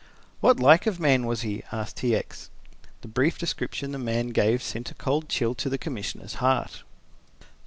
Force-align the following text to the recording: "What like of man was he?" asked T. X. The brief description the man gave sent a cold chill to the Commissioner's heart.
"What 0.39 0.59
like 0.59 0.87
of 0.87 0.99
man 0.99 1.27
was 1.27 1.41
he?" 1.43 1.61
asked 1.71 1.97
T. 1.97 2.15
X. 2.15 2.49
The 3.01 3.07
brief 3.07 3.37
description 3.37 3.91
the 3.91 3.99
man 3.99 4.29
gave 4.29 4.63
sent 4.63 4.89
a 4.89 4.95
cold 4.95 5.29
chill 5.29 5.53
to 5.53 5.69
the 5.69 5.77
Commissioner's 5.77 6.33
heart. 6.41 6.81